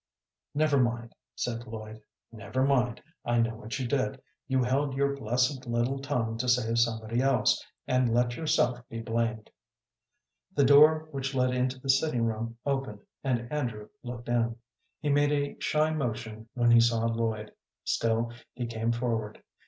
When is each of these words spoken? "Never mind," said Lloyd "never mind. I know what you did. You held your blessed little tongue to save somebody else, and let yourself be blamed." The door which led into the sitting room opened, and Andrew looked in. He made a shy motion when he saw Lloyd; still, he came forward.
"Never 0.55 0.79
mind," 0.81 1.13
said 1.35 1.67
Lloyd 1.67 2.01
"never 2.31 2.63
mind. 2.65 3.03
I 3.23 3.37
know 3.39 3.53
what 3.53 3.77
you 3.77 3.87
did. 3.87 4.19
You 4.47 4.63
held 4.63 4.95
your 4.95 5.15
blessed 5.15 5.67
little 5.67 5.99
tongue 6.01 6.39
to 6.39 6.49
save 6.49 6.79
somebody 6.79 7.21
else, 7.21 7.63
and 7.85 8.11
let 8.11 8.35
yourself 8.35 8.79
be 8.89 8.99
blamed." 8.99 9.51
The 10.55 10.65
door 10.65 11.07
which 11.11 11.35
led 11.35 11.53
into 11.53 11.77
the 11.79 11.91
sitting 11.91 12.23
room 12.25 12.57
opened, 12.65 13.01
and 13.23 13.47
Andrew 13.51 13.89
looked 14.01 14.27
in. 14.27 14.55
He 15.01 15.09
made 15.09 15.31
a 15.31 15.55
shy 15.59 15.91
motion 15.91 16.49
when 16.55 16.71
he 16.71 16.79
saw 16.79 17.05
Lloyd; 17.05 17.51
still, 17.83 18.31
he 18.53 18.65
came 18.65 18.91
forward. 18.91 19.43